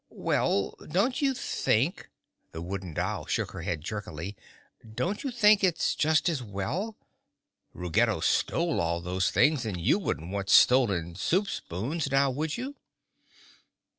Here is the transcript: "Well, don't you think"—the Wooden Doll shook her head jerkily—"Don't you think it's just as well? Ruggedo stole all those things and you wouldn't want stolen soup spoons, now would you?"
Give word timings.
"Well, 0.09 0.71
don't 0.89 1.21
you 1.21 1.35
think"—the 1.35 2.59
Wooden 2.63 2.95
Doll 2.95 3.27
shook 3.27 3.51
her 3.51 3.61
head 3.61 3.81
jerkily—"Don't 3.83 5.23
you 5.23 5.29
think 5.29 5.63
it's 5.63 5.93
just 5.93 6.27
as 6.27 6.41
well? 6.41 6.97
Ruggedo 7.71 8.19
stole 8.21 8.81
all 8.81 8.99
those 9.01 9.29
things 9.29 9.63
and 9.63 9.79
you 9.79 9.99
wouldn't 9.99 10.31
want 10.31 10.49
stolen 10.49 11.13
soup 11.13 11.47
spoons, 11.47 12.09
now 12.09 12.31
would 12.31 12.57
you?" 12.57 12.73